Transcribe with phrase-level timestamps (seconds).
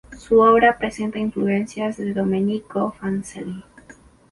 [0.17, 3.63] Su obra presenta influencias de Domenico Fancelli.